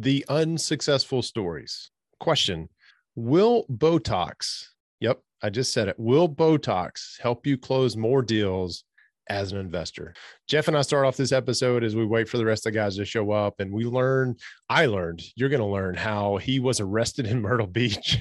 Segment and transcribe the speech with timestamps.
[0.00, 1.90] the unsuccessful stories.
[2.18, 2.68] Question
[3.14, 8.84] Will Botox, yep, I just said it, will Botox help you close more deals
[9.28, 10.14] as an investor?
[10.48, 12.78] Jeff and I start off this episode as we wait for the rest of the
[12.78, 14.36] guys to show up, and we learn,
[14.70, 18.18] I learned, you're going to learn how he was arrested in Myrtle Beach.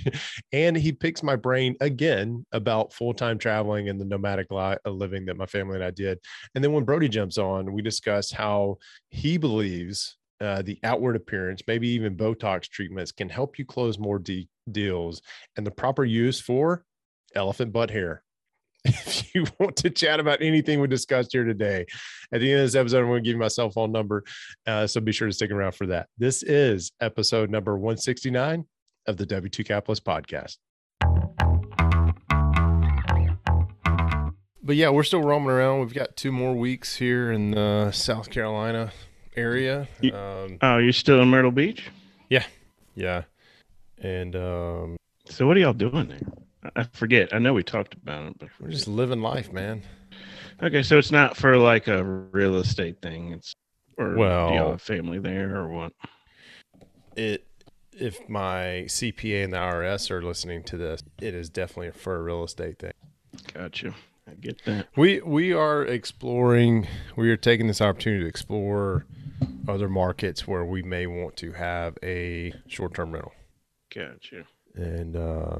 [0.51, 4.89] and he picks my brain again about full time traveling and the nomadic li- uh,
[4.89, 6.19] living that my family and I did.
[6.55, 11.61] And then when Brody jumps on, we discuss how he believes uh, the outward appearance,
[11.67, 15.21] maybe even Botox treatments can help you close more de- deals
[15.57, 16.85] and the proper use for
[17.35, 18.23] elephant butt hair.
[18.85, 21.85] If you want to chat about anything we discussed here today,
[22.31, 24.23] at the end of this episode, I'm going to give you my cell phone number.
[24.65, 26.07] Uh, so be sure to stick around for that.
[26.17, 28.65] This is episode number 169
[29.05, 30.57] of the W2 Capitalist podcast.
[34.63, 35.81] But yeah, we're still roaming around.
[35.81, 38.91] We've got two more weeks here in uh, South Carolina
[39.35, 39.87] area.
[40.13, 41.89] Um, Oh, you're still in Myrtle Beach?
[42.29, 42.45] yeah.
[42.95, 43.23] Yeah.
[44.01, 46.71] And um, So what are y'all doing there?
[46.75, 47.33] I forget.
[47.33, 49.81] I know we talked about it, but we're just living life, man.
[50.61, 50.83] okay.
[50.83, 53.33] So it's not for like a real estate thing.
[53.33, 53.53] It's
[53.97, 55.93] or Well- do y'all have family there or what?
[57.15, 57.45] It
[57.97, 62.21] if my CPA and the IRS are listening to this, it is definitely for a
[62.21, 62.93] real estate thing.
[63.53, 63.93] Gotcha.
[64.29, 64.87] I get that.
[64.95, 66.87] We we are exploring.
[67.15, 69.05] We are taking this opportunity to explore
[69.67, 73.33] other markets where we may want to have a short term rental.
[73.93, 74.45] Gotcha.
[74.75, 75.59] And uh,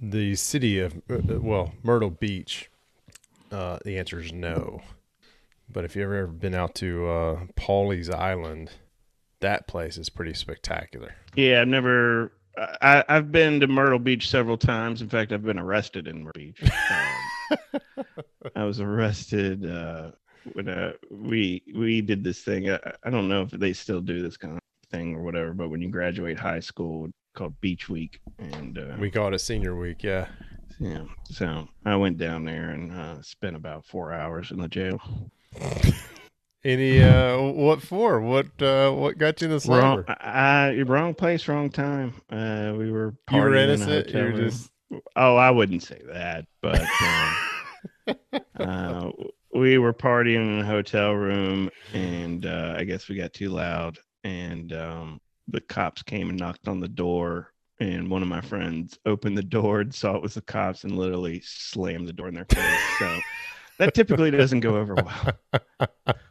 [0.00, 2.70] the city of uh, uh, well Myrtle Beach,
[3.50, 4.82] uh, the answer is no.
[5.68, 8.70] But if you've ever been out to uh, Pawleys Island,
[9.40, 11.16] that place is pretty spectacular.
[11.34, 12.32] Yeah, I've never.
[12.56, 15.02] I, I've been to Myrtle Beach several times.
[15.02, 16.62] In fact, I've been arrested in Myrtle Beach.
[16.62, 18.04] Um,
[18.56, 20.12] I was arrested uh,
[20.52, 22.70] when uh, we we did this thing.
[22.70, 25.68] I, I don't know if they still do this kind of thing or whatever, but
[25.68, 29.76] when you graduate high school, called Beach Week, and uh, We call it a senior
[29.76, 30.26] week, yeah.
[30.80, 35.00] yeah, so I went down there and uh, spent about four hours in the jail.
[36.66, 38.20] Any uh, what for?
[38.20, 40.04] What uh, what got you in the Wrong?
[40.08, 42.14] I, I- wrong place, wrong time.
[42.28, 44.06] Uh, we were You were partying in a innocent.
[44.06, 44.50] hotel You're room.
[44.50, 44.70] just
[45.14, 46.82] Oh, I wouldn't say that, but
[48.08, 48.16] um,
[48.58, 49.10] uh,
[49.54, 53.98] we were partying in a hotel room, and uh, I guess we got too loud,
[54.24, 57.52] and um, the cops came and knocked on the door.
[57.78, 60.96] And one of my friends opened the door and saw it was the cops, and
[60.96, 62.80] literally slammed the door in their face.
[62.98, 63.20] So
[63.78, 65.60] that typically doesn't go over well.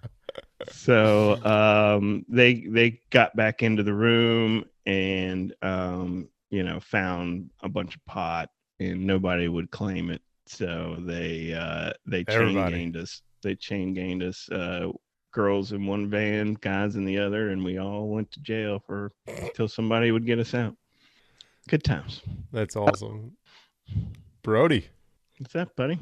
[0.72, 7.70] So um, they they got back into the room and um, you know found a
[7.70, 8.50] bunch of pot
[8.80, 10.22] and nobody would claim it.
[10.48, 12.78] So they uh, they chain Everybody.
[12.78, 13.22] gained us.
[13.42, 14.50] They chain gained us.
[14.50, 14.92] Uh,
[15.32, 19.12] girls in one van, guys in the other, and we all went to jail for
[19.28, 20.76] until somebody would get us out.
[21.68, 22.22] Good times.
[22.54, 23.36] That's awesome.
[24.44, 24.88] Brody.
[25.40, 26.00] What's that, buddy?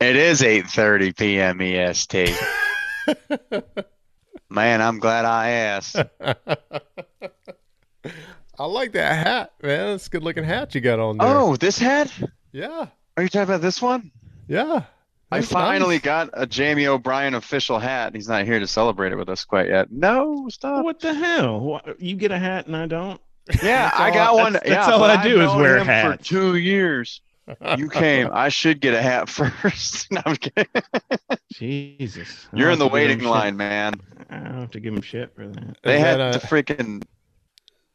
[0.00, 1.60] It is 8:30 p.m.
[1.60, 2.34] EST.
[4.50, 5.96] Man, I'm glad I asked.
[8.58, 9.88] I like that hat, man.
[9.92, 11.26] That's a good looking hat you got on there.
[11.28, 12.10] Oh, this hat?
[12.52, 12.86] yeah.
[13.16, 14.10] Are you talking about this one?
[14.48, 14.84] Yeah.
[15.30, 16.02] I finally nice.
[16.04, 18.14] got a Jamie O'Brien official hat.
[18.14, 19.90] He's not here to celebrate it with us quite yet.
[19.90, 20.84] No, stop.
[20.84, 21.80] What the hell?
[21.98, 23.20] You get a hat and I don't.
[23.62, 24.52] Yeah, That's I all- got one.
[24.54, 26.18] that's- yeah, that's all I do I've is wear him hats.
[26.18, 27.20] For two years,
[27.78, 28.28] you came.
[28.32, 30.10] I should get a hat first.
[30.10, 30.66] No, I'm kidding.
[31.52, 32.48] Jesus.
[32.52, 33.28] I'll You're in the to give waiting shit.
[33.28, 33.94] line, man.
[34.30, 35.76] I don't have to give him shit for that.
[35.82, 37.02] They Is had that to freaking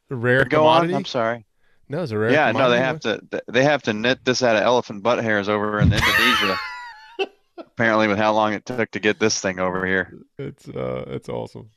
[0.10, 0.94] rare go on.
[0.94, 1.46] I'm sorry.
[1.90, 3.10] No, it's a rare Yeah, no, they commodity?
[3.10, 3.44] have to.
[3.52, 6.58] They have to knit this out of elephant butt hairs over in Indonesia.
[7.58, 10.14] Apparently, with how long it took to get this thing over here.
[10.38, 11.70] It's uh, it's awesome.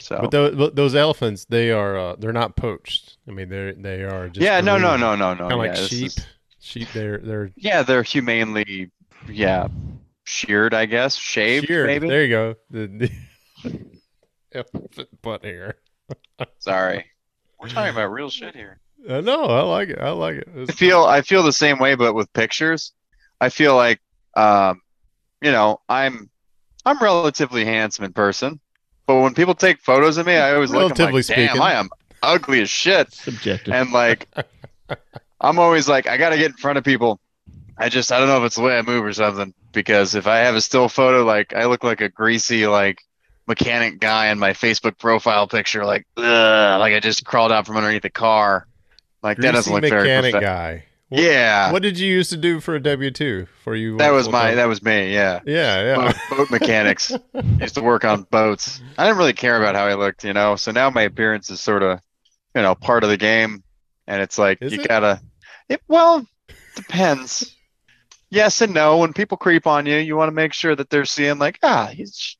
[0.00, 3.16] So But those, those elephants, they are uh, they're not poached.
[3.26, 5.48] I mean, they they are just yeah, no, no, no, no, no.
[5.48, 6.06] Kind of yeah, like sheep.
[6.06, 6.26] is-
[6.68, 8.90] Sheep, they're they're yeah, they're humanely,
[9.26, 9.68] yeah,
[10.24, 11.86] sheared, I guess, shaved, sheared.
[11.86, 12.08] maybe.
[12.08, 12.54] There you go.
[12.70, 13.10] The,
[14.52, 14.66] the
[15.22, 15.76] butt hair.
[16.58, 17.06] Sorry,
[17.58, 18.80] we're talking about real shit here.
[19.08, 19.98] Uh, no, I like it.
[19.98, 20.48] I like it.
[20.68, 22.92] I feel I feel the same way, but with pictures,
[23.40, 24.00] I feel like,
[24.36, 24.82] um,
[25.40, 26.28] you know, I'm
[26.84, 28.60] I'm relatively handsome in person,
[29.06, 31.62] but when people take photos of me, I always look at Relatively like, damn, speaking.
[31.62, 31.88] I am
[32.22, 33.10] ugly as shit.
[33.14, 33.72] Subjective.
[33.72, 34.28] and like
[35.40, 37.20] i'm always like i gotta get in front of people
[37.76, 40.26] i just i don't know if it's the way i move or something because if
[40.26, 42.98] i have a still photo like i look like a greasy like
[43.46, 47.76] mechanic guy in my facebook profile picture like ugh, like i just crawled out from
[47.76, 48.66] underneath the car
[49.22, 50.72] like that doesn't greasy look very mechanic guy.
[50.74, 53.96] What- yeah, What did you used to do for a W two for you?
[53.96, 54.56] that was my full-time?
[54.56, 55.14] that was me.
[55.14, 55.96] Yeah, yeah, yeah.
[55.96, 57.10] boat, boat mechanics.
[57.60, 58.82] used to work on boats.
[58.98, 60.56] I didn't really care about how I looked, you know.
[60.56, 62.00] So now my appearance is sort of,
[62.54, 63.62] you know, part of the game,
[64.06, 64.86] and it's like Is you it?
[64.88, 65.22] gotta.
[65.68, 66.26] It well
[66.74, 67.54] depends.
[68.30, 68.98] Yes and no.
[68.98, 71.86] When people creep on you, you want to make sure that they're seeing like, ah,
[71.86, 72.36] he's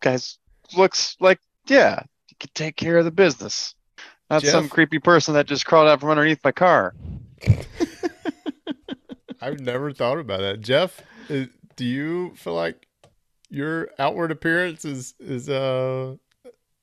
[0.00, 0.38] guys
[0.76, 3.74] looks like yeah, he can take care of the business.
[4.28, 6.94] Not some creepy person that just crawled out from underneath my car.
[9.40, 10.60] I've never thought about that.
[10.60, 12.86] Jeff, is, do you feel like
[13.48, 16.14] your outward appearance is is uh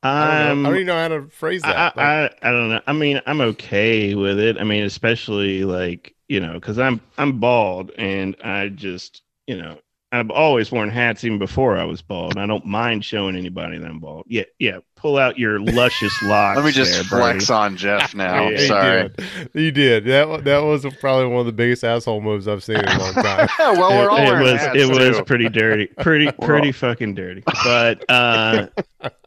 [0.03, 1.97] Um, I don't even know how to phrase I, that.
[1.97, 2.81] Like, I, I don't know.
[2.85, 4.57] I mean, I'm okay with it.
[4.59, 9.79] I mean, especially like you know, because I'm I'm bald, and I just you know
[10.13, 12.37] I've always worn hats even before I was bald.
[12.37, 14.23] I don't mind showing anybody that I'm bald.
[14.27, 14.77] Yeah, yeah.
[14.95, 16.55] Pull out your luscious locks.
[16.55, 17.59] Let me just there, flex Brody.
[17.65, 18.43] on Jeff now.
[18.49, 19.09] Yeah, you sorry.
[19.09, 19.49] did.
[19.53, 20.05] You did.
[20.05, 23.13] That that was probably one of the biggest asshole moves I've seen in a long
[23.15, 23.49] time.
[23.59, 26.73] well, we're all it, it wearing was hats, it was pretty dirty pretty pretty all-
[26.73, 28.67] fucking dirty but uh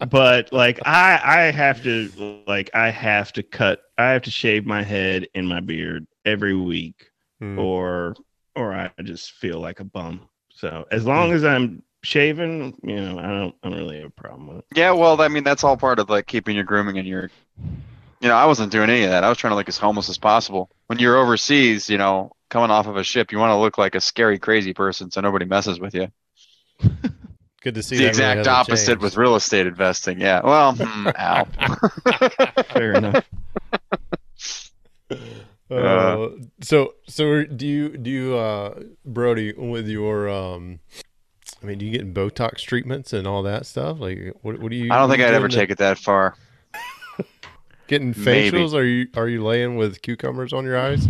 [0.09, 2.11] but like i i have to
[2.47, 6.55] like i have to cut i have to shave my head and my beard every
[6.56, 7.06] week
[7.41, 7.59] Hmm.
[7.59, 8.15] or
[8.56, 10.29] or i just feel like a bum
[10.60, 14.10] so as long as i'm shaving you know i don't i don't really have a
[14.10, 16.96] problem with it Yeah, well, I mean, that's all part of like keeping your grooming
[16.98, 17.30] and your,
[18.20, 19.24] you know, I wasn't doing any of that.
[19.24, 20.70] I was trying to look as homeless as possible.
[20.86, 23.94] When you're overseas, you know, coming off of a ship, you want to look like
[23.94, 26.08] a scary, crazy person so nobody messes with you.
[27.62, 29.02] Good to see the that really exact opposite changed.
[29.02, 30.20] with real estate investing.
[30.20, 30.40] Yeah.
[30.42, 31.44] Well, hmm, ow.
[32.72, 33.28] fair enough
[35.70, 36.31] Uh,
[36.61, 40.81] so so do you do you uh Brody with your um
[41.62, 44.00] I mean do you get Botox treatments and all that stuff?
[44.00, 46.34] Like what what do you I don't think I'd ever to- take it that far.
[47.88, 48.56] getting Maybe.
[48.56, 48.75] facials?
[48.75, 51.06] Are you are you laying with cucumbers on your eyes?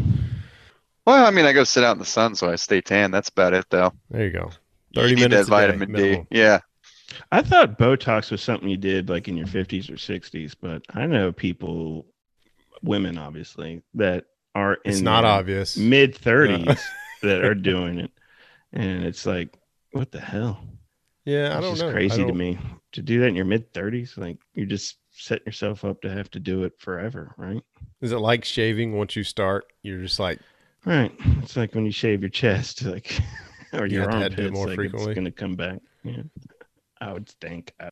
[1.06, 3.10] Well, I mean, I go sit out in the sun so I stay tan.
[3.10, 3.92] That's about it, though.
[4.10, 4.50] There you go.
[4.90, 5.92] You 30 need minutes that a day, vitamin D.
[6.02, 6.26] minimum.
[6.30, 6.60] Yeah.
[7.32, 11.06] i thought botox was something you did like in your 50s or 60s but i
[11.06, 12.06] know people
[12.82, 15.76] women obviously that are in It's not obvious.
[15.76, 16.80] mid 30s
[17.22, 18.10] that are doing it
[18.72, 19.56] and it's like
[19.92, 20.62] what the hell
[21.24, 21.88] Yeah, I it's don't just know.
[21.88, 22.58] I crazy to don't- me
[22.92, 26.30] to do that in your mid 30s like you're just setting yourself up to have
[26.32, 27.62] to do it forever right
[28.00, 29.66] Is it like shaving once you start?
[29.82, 30.38] You're just like
[30.84, 31.12] right
[31.42, 33.20] it's like when you shave your chest like
[33.72, 35.10] or You your have to armpits it more like frequently.
[35.12, 36.22] it's gonna come back yeah
[37.00, 37.90] i would stink I-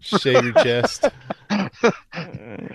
[0.00, 1.04] shave your chest.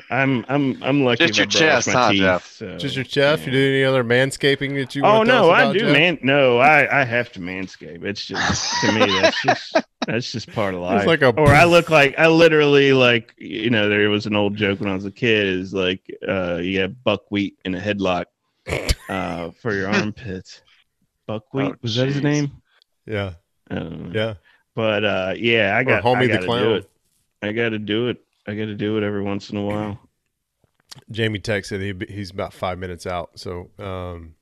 [0.10, 2.46] I'm i'm i'm lucky Just your chest, my huh, teeth, Jeff?
[2.52, 3.46] so, Just your chest.
[3.46, 5.94] You do any other manscaping that you Oh want no, us I about, do, Jeff?
[5.94, 6.20] man.
[6.24, 8.04] No, I I have to manscape.
[8.04, 11.06] It's just to me that's just that's just part of life.
[11.08, 14.56] like a- or I look like I literally like you know there was an old
[14.56, 18.26] joke when I was a kid is like uh you have buckwheat in a headlock
[19.10, 20.62] uh for your armpits.
[21.28, 22.52] Buckwheat Oh, was that his name?
[23.06, 23.34] Yeah,
[23.70, 23.76] I
[24.14, 24.36] yeah.
[24.76, 26.62] But uh yeah, I got Homie I the Clown.
[26.62, 26.90] do it.
[27.42, 28.18] I got to do it.
[28.48, 30.00] I got to do it every once in a while.
[31.12, 33.32] Jamie texted he, he's about five minutes out.
[33.40, 34.36] So, um,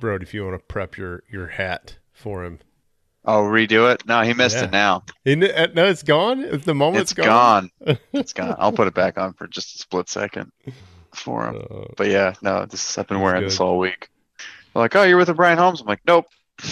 [0.00, 2.58] Brody, if you want to prep your your hat for him,
[3.26, 4.06] Oh, redo it?
[4.06, 4.64] No, he missed Yeah.
[4.64, 5.04] it now.
[5.26, 6.40] Isn't it, uh, no, it's gone.
[6.40, 7.70] It's the moment It's gone.
[7.86, 7.98] gone.
[8.14, 8.56] It's gone.
[8.58, 10.50] I'll put it back on for just a split second
[11.14, 11.62] for him.
[11.70, 13.50] Uh, But yeah, no, this I've been wearing good.
[13.50, 14.08] this all week.
[14.72, 15.82] They're like, oh, you're with O'Brien Holmes.
[15.82, 16.24] I'm like, nope.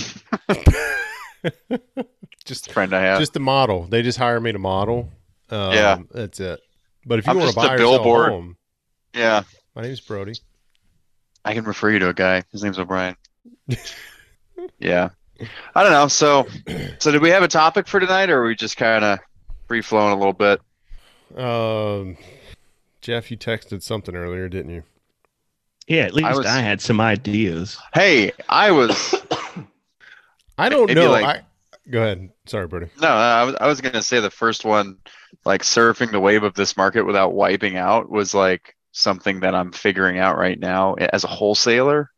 [2.46, 3.18] just a Friend I have.
[3.18, 3.84] just a model.
[3.86, 5.10] They just hire me to model.
[5.50, 5.98] Um, Yeah.
[6.12, 6.60] that's it.
[7.08, 8.28] But if you I'm want to just a buy a billboard.
[8.30, 8.56] home,
[9.14, 9.42] yeah,
[9.74, 10.34] my name's Brody.
[11.44, 12.42] I can refer you to a guy.
[12.52, 13.16] His name's O'Brien.
[14.78, 15.08] yeah,
[15.74, 16.08] I don't know.
[16.08, 16.46] So,
[16.98, 19.18] so did we have a topic for tonight, or are we just kind of
[19.66, 20.60] free flowing a little bit?
[21.36, 22.18] Um,
[23.00, 24.82] Jeff, you texted something earlier, didn't you?
[25.86, 27.78] Yeah, at least I, was- had some ideas.
[27.94, 29.14] Hey, I was
[30.58, 31.10] I don't know.
[31.10, 31.42] like- I
[31.90, 32.30] go ahead.
[32.46, 32.86] Sorry, Brody.
[33.00, 34.98] no, I was I was gonna say the first one,
[35.44, 39.72] like surfing the wave of this market without wiping out, was like something that I'm
[39.72, 42.10] figuring out right now as a wholesaler.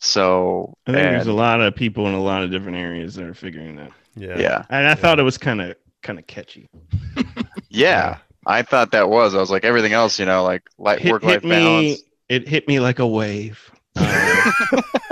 [0.00, 3.24] So, I think there's a lot of people in a lot of different areas that
[3.24, 3.90] are figuring that.
[4.16, 4.38] Yeah.
[4.38, 6.68] yeah, And I thought it was kind of kind of catchy.
[7.68, 9.34] yeah, I thought that was.
[9.34, 12.02] I was like everything else, you know, like like Hit, work life hit balance.
[12.28, 13.70] It hit me like a wave.
[13.96, 14.82] I um,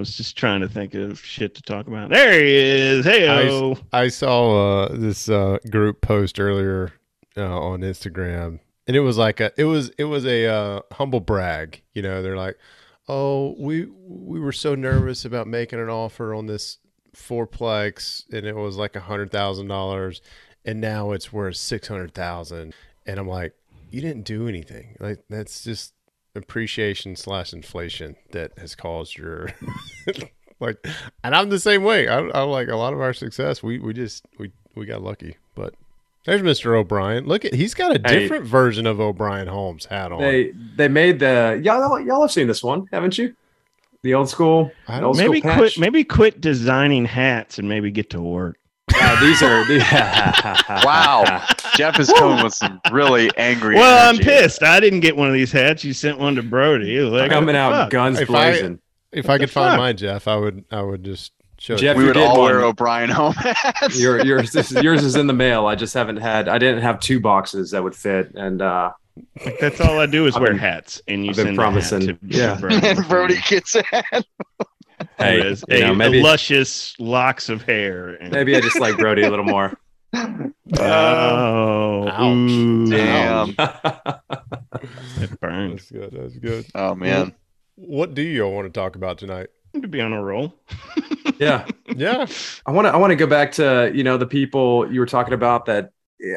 [0.00, 2.10] was just trying to think of shit to talk about.
[2.10, 3.04] There he is.
[3.04, 6.92] Hey, I saw uh, this uh, group post earlier
[7.36, 11.20] uh, on Instagram, and it was like a it was it was a uh, humble
[11.20, 11.82] brag.
[11.94, 12.58] You know, they're like,
[13.08, 16.78] "Oh, we we were so nervous about making an offer on this
[17.14, 20.22] fourplex, and it was like a hundred thousand dollars,
[20.64, 22.74] and now it's worth six hundred thousand."
[23.06, 23.54] And I'm like,
[23.90, 24.96] "You didn't do anything.
[24.98, 25.92] Like that's just
[26.34, 29.48] appreciation slash inflation that has caused your
[30.60, 30.86] like
[31.24, 33.92] and i'm the same way I'm, I'm like a lot of our success we we
[33.92, 35.74] just we we got lucky but
[36.26, 38.20] there's mr o'brien look at he's got a Hey.
[38.20, 42.46] different version of o'brien holmes hat on They they made the y'all y'all have seen
[42.46, 43.34] this one, haven't you?
[44.02, 44.70] The old school.
[44.88, 45.58] I don't- old maybe patch?
[45.58, 45.78] quit.
[45.78, 48.56] Maybe quit designing hats and maybe get to work.
[49.20, 49.78] These are the,
[50.84, 51.46] Wow.
[51.74, 53.74] Jeff is coming with some really angry.
[53.76, 54.62] Well, I'm pissed.
[54.62, 55.84] I didn't get one of these hats.
[55.84, 56.94] You sent one to Brody.
[56.94, 57.90] He was Like, Coming out fuck?
[57.90, 58.78] guns If I- blazing.
[59.12, 59.78] if i the could find fuck?
[59.78, 61.98] mine jeff i would i would just show Jeff, it.
[61.98, 62.60] We would did all wear.
[62.64, 64.00] O'Brien home hats.
[64.00, 65.66] Your, yours, this is, yours is in the mail.
[65.66, 66.48] I just haven't had.
[66.48, 68.92] I didn't have two boxes that would fit, and uh,
[69.44, 71.56] Like, that's all I do is I've wear been- hats, and you I've been send
[71.58, 72.00] hat promising.
[72.06, 72.54] to Yeah.
[72.58, 72.86] Brody.
[72.88, 73.84] and Brody gets it.
[75.20, 78.10] Hey, It is you a, know, a luscious locks of hair.
[78.14, 79.78] And, maybe I just like Brody a little more.
[80.78, 82.90] Uh, oh, Ouch.
[82.90, 83.54] Damn.
[85.22, 85.78] it burned.
[85.78, 87.34] that's good that's good Oh man.
[87.76, 89.48] what do you all want to talk about tonight
[89.80, 90.54] To be on a roll.
[91.38, 92.26] yeah, yeah
[92.66, 92.92] I want to.
[92.92, 95.90] I want to go back to you know the people you were talking about that.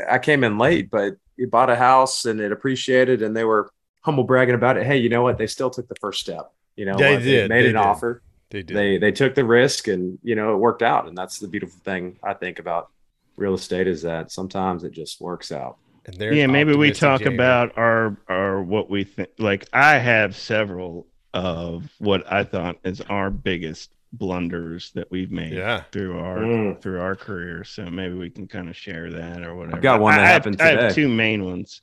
[0.09, 3.69] I came in late, but you bought a house and it appreciated, and they were
[4.01, 4.85] humble bragging about it.
[4.85, 5.37] Hey, you know what?
[5.37, 6.51] They still took the first step.
[6.75, 7.23] You know, They what?
[7.23, 7.81] did, made they an did.
[7.81, 8.21] offer.
[8.53, 11.07] They did They they took the risk, and you know it worked out.
[11.09, 12.89] And that's the beautiful thing I think about
[13.35, 15.77] real estate is that sometimes it just works out.
[16.05, 17.35] and there's yeah, maybe we talk Jamie.
[17.35, 19.29] about our our what we think.
[19.37, 25.53] Like I have several of what I thought is our biggest blunders that we've made
[25.53, 26.79] yeah through our Mm.
[26.81, 27.63] through our career.
[27.63, 29.77] So maybe we can kind of share that or whatever.
[29.77, 31.81] I've got one that I have- happened I have two main ones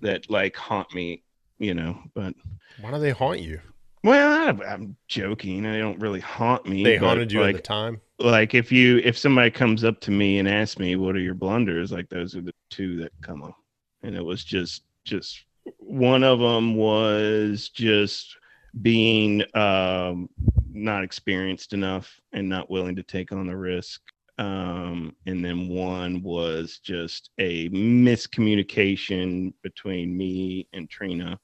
[0.00, 1.22] that like haunt me.
[1.58, 2.34] You know, but
[2.80, 3.60] why do they haunt you
[4.04, 5.64] well, I, I'm joking.
[5.64, 6.84] They don't really haunt me.
[6.84, 10.10] they haunted you like, at the time like if you if somebody comes up to
[10.10, 13.42] me and asks me what are your blunders like those are the two that come
[13.42, 13.56] up
[14.02, 15.44] and it was just just
[15.78, 18.36] one of them was just
[18.82, 20.28] being um
[20.72, 24.00] not experienced enough and not willing to take on the risk
[24.38, 31.38] um and then one was just a miscommunication between me and trina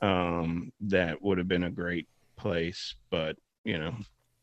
[0.00, 3.94] um that would have been a great place but you know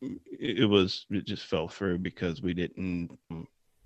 [0.01, 3.09] it it was it just fell through because we didn't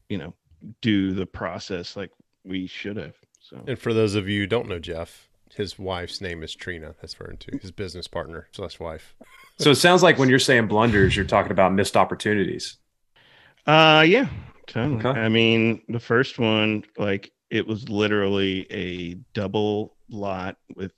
[0.09, 0.33] you know
[0.81, 2.11] do the process like
[2.43, 6.19] we should have so And for those of you who don't know Jeff, his wife's
[6.21, 6.93] name is Trina.
[7.01, 9.15] That's referring to his business partner slash wife.
[9.57, 12.77] So it sounds like when you're saying blunders, you're talking about missed opportunities.
[13.65, 14.27] uh yeah
[14.67, 14.99] totally.
[15.05, 15.19] Okay.
[15.19, 20.91] i mean the first one like it was literally a double lot with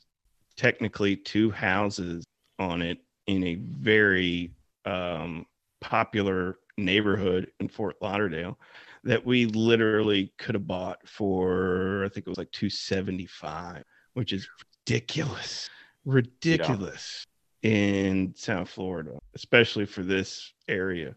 [0.62, 2.24] technically two houses
[2.60, 4.52] on it in a very
[4.86, 5.44] um
[5.80, 8.60] popular neighborhood in fort lauderdale
[9.04, 14.48] that we literally could have bought for I think it was like 275, which is
[14.86, 15.68] ridiculous.
[16.06, 17.26] Ridiculous
[17.64, 21.16] in South Florida, especially for this area.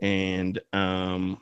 [0.00, 1.38] And um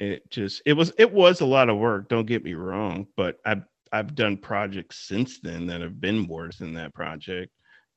[0.00, 3.40] it just it was it was a lot of work, don't get me wrong, but
[3.44, 7.52] I've I've done projects since then that have been worse than that project.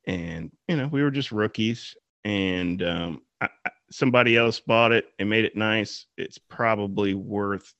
[0.06, 5.06] And you know, we were just rookies and um I, I, somebody else bought it
[5.18, 7.74] and made it nice, it's probably worth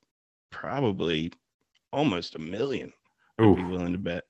[0.50, 1.32] probably
[1.92, 2.92] almost a million.
[3.38, 4.24] I'd be willing to bet.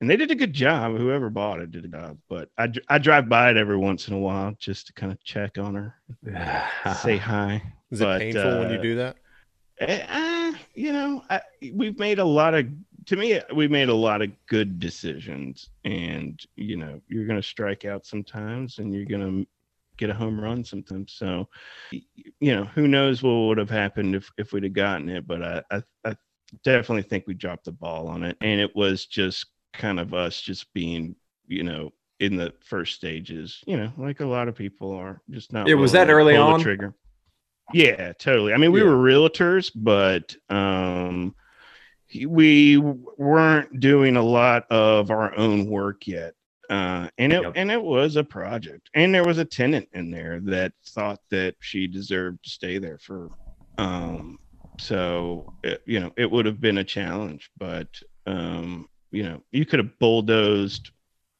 [0.00, 0.96] And they did a good job.
[0.98, 2.18] Whoever bought it did a job.
[2.28, 5.22] But I, I drive by it every once in a while just to kind of
[5.22, 5.94] check on her,
[7.02, 7.62] say hi.
[7.90, 9.16] Is it But, painful when you uh, do that?
[9.78, 11.40] Eh, eh, you know, I,
[11.72, 12.66] we've made a lot of.
[13.06, 17.46] To me, we've made a lot of good decisions, and you know, you're going to
[17.46, 19.48] strike out sometimes, and you're going to
[19.96, 21.12] get a home run sometimes.
[21.12, 21.48] So,
[21.90, 25.26] you know, who knows what would have happened if if we'd have gotten it?
[25.26, 26.16] But I, I, I
[26.64, 30.40] definitely think we dropped the ball on it, and it was just kind of us
[30.40, 31.16] just being,
[31.46, 33.58] you know, in the first stages.
[33.66, 35.66] You know, like a lot of people are just not.
[35.66, 36.60] Yeah, was that early on?
[36.60, 36.94] trigger.
[37.72, 38.52] Yeah, totally.
[38.52, 38.90] I mean, we Yeah.
[38.90, 41.34] were realtors, but um,
[42.28, 46.34] we weren't doing a lot of our own work yet.
[46.70, 47.52] Uh, and it Yep.
[47.56, 51.54] and it was a project, and there was a tenant in there that thought that
[51.60, 53.28] she deserved to stay there for.
[53.78, 54.38] Um,
[54.78, 57.88] so it, you know, it would have been a challenge, but
[58.26, 60.90] um, you know, you could have bulldozed,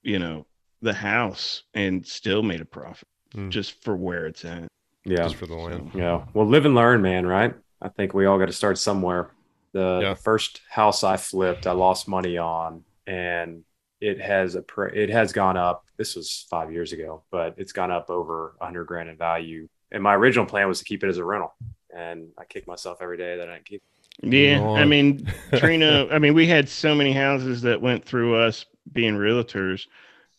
[0.02, 0.46] you know,
[0.82, 3.48] the house and still made a profit Mm.
[3.48, 4.68] just for where it's at.
[5.06, 5.22] Yeah.
[5.22, 5.90] Just for the land.
[5.94, 6.26] So- Yeah.
[6.34, 7.54] Well, live and learn, man, right?
[7.80, 9.30] I think we all got to start somewhere.
[9.72, 10.08] The, Yeah.
[10.10, 13.62] the first house I flipped, I lost money on, and
[14.00, 15.84] it has a pr- it has gone up.
[15.96, 19.68] This was five years ago, but it's gone up over a hundred grand in value.
[19.90, 21.54] And my original plan was to keep it as a rental,
[21.94, 23.82] and I kick myself every day that I didn't keep.
[24.22, 25.26] Yeah, I mean,
[25.56, 29.86] Trina, I mean, we had so many houses that went through us being realtors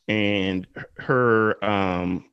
[0.08, 2.26] and her um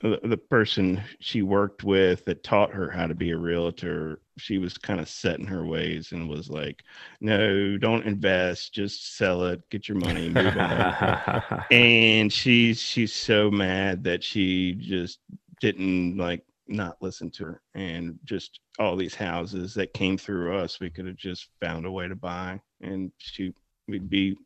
[0.00, 4.78] the, person she worked with that taught her how to be a realtor she was
[4.78, 6.84] kind of set in her ways and was like
[7.20, 11.64] no don't invest just sell it get your money move on.
[11.70, 15.18] And she's she's so mad that she just
[15.60, 17.62] didn't like not listen to her.
[17.74, 21.90] And just all these houses that came through us we could have just found a
[21.90, 23.52] way to buy and she
[23.88, 24.36] we'd be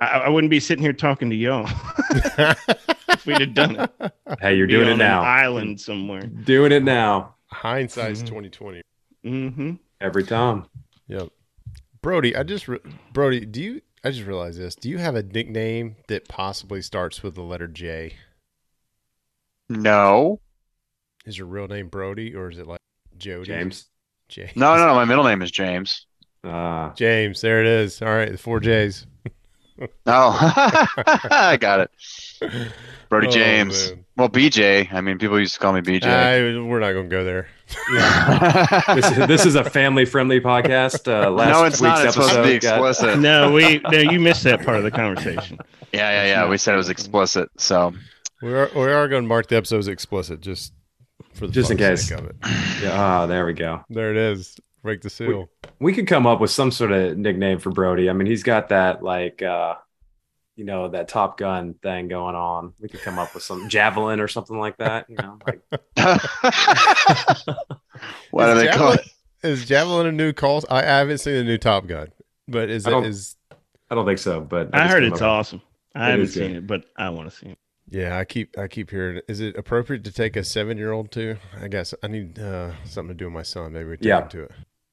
[0.00, 1.68] i, I wouldn't be sitting here talking to y'all
[3.22, 5.22] if we'd have done it hey, you're Be doing it now.
[5.22, 8.26] island somewhere Doing it now Hindsight's Mhm.
[8.26, 8.82] 2020.
[9.24, 10.66] mm-hmm every time.
[11.06, 11.28] Yep.
[12.00, 12.80] Brody, I just re-
[13.12, 13.80] Brody, do you?
[14.02, 14.74] I just realized this.
[14.74, 18.14] Do you have a nickname that possibly starts with the letter J?
[19.68, 20.40] No,
[21.24, 22.80] Is your real name Brody or is it like
[23.16, 23.46] Jody?
[23.46, 23.86] James.
[24.28, 24.56] James.
[24.56, 24.94] no, no, no.
[24.94, 26.06] My middle name is James.
[26.42, 27.40] Uh, James.
[27.40, 28.02] There it is.
[28.02, 29.06] All right, the four J's.
[30.06, 30.38] Oh,
[31.30, 31.90] I got it.
[33.08, 33.90] Brody Oh, James.
[33.90, 34.04] man.
[34.16, 34.92] Well, BJ.
[34.92, 36.04] I mean, people used to call me BJ.
[36.04, 37.48] I- we're not gonna go there.
[38.94, 41.06] this, is, this is a family-friendly podcast.
[41.10, 41.98] Uh, last no, it's not.
[41.98, 43.18] week's It's supposed to be episode got- explicit.
[43.20, 45.58] no we no you missed that part of the conversation
[45.92, 46.48] Yeah, yeah, yeah.
[46.48, 47.48] We said it was explicit.
[47.58, 47.94] So
[48.42, 50.72] We are we are going to mark the episodes explicit just
[51.34, 52.08] for the Just in case.
[52.08, 52.36] sake of it.
[52.82, 53.82] Yeah, ah, there we go.
[53.88, 54.56] There it is.
[54.82, 55.48] Break the seal.
[55.78, 58.10] We could come up with some sort of nickname for Brody.
[58.10, 59.74] I mean, he's got that like, uh,
[60.56, 62.74] you know, that Top Gun thing going on.
[62.80, 65.06] We could come up with some javelin or something like that.
[65.08, 65.60] You know, like,
[68.30, 69.46] what Is do they call Javelin- it?
[69.48, 70.62] Is Javelin a new call?
[70.70, 72.08] I, I haven't seen the new Top Gun,
[72.48, 73.36] but is I it don't- is
[73.90, 75.62] I don't think so, but i just heard it's up with- awesome
[75.94, 76.40] i It haven't is good.
[76.46, 77.58] seen it but i want to see it
[77.90, 79.20] Yeah, I keep I keep hearing.
[79.28, 81.36] Is it appropriate to take a seven year old to?
[81.60, 83.72] I guess I need uh, something to do with my son.
[83.74, 84.22] Maybe we take Yeah.
[84.22, 84.50] him to it.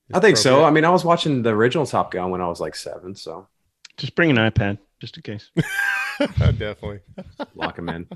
[0.10, 0.63] Is I think so.
[0.63, 3.48] I mean, I was watching the original Top Gun when I was like seven, so
[3.98, 5.51] just bring an ipad just in case
[6.20, 7.01] Definitely.
[7.54, 8.08] lock him in.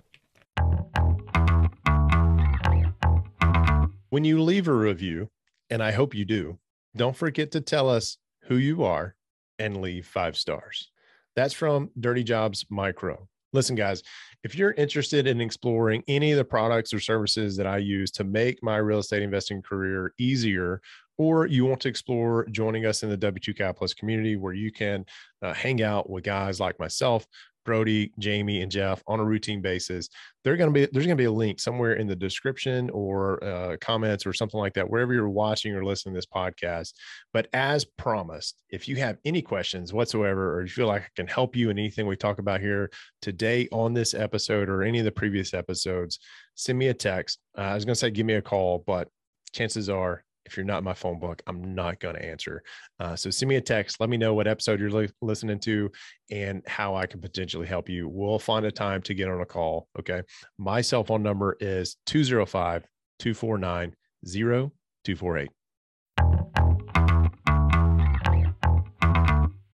[4.09, 5.29] When you leave a review,
[5.69, 6.57] and I hope you do,
[6.95, 9.15] don't forget to tell us who you are
[9.59, 10.91] and leave five stars.
[11.35, 13.27] That's from Dirty Jobs Micro.
[13.53, 14.01] Listen, guys,
[14.43, 18.23] if you're interested in exploring any of the products or services that I use to
[18.23, 20.81] make my real estate investing career easier,
[21.17, 25.05] or you want to explore joining us in the W2 Capitalist community where you can
[25.41, 27.25] uh, hang out with guys like myself,
[27.65, 30.09] Brody, Jamie, and Jeff on a routine basis,
[30.43, 33.43] they're going to be there's going to be a link somewhere in the description or
[33.43, 36.93] uh, comments or something like that wherever you're watching or listening to this podcast.
[37.31, 41.27] But as promised if you have any questions whatsoever or you feel like i can
[41.27, 42.89] help you in anything we talk about here
[43.21, 46.19] today on this episode or any of the previous episodes
[46.55, 47.39] send me a text.
[47.57, 49.07] Uh, i was going to say give me a call but
[49.53, 52.63] chances are if you're not in my phone book i'm not going to answer.
[52.99, 55.89] Uh, so send me a text let me know what episode you're li- listening to
[56.31, 58.07] and how i can potentially help you.
[58.07, 60.21] We'll find a time to get on a call okay?
[60.57, 62.83] My cell phone number is 205
[63.19, 63.93] 249
[64.25, 65.49] 0248.